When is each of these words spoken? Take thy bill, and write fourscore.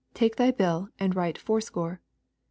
Take 0.15 0.37
thy 0.37 0.49
bill, 0.49 0.89
and 0.99 1.15
write 1.15 1.37
fourscore. 1.37 2.01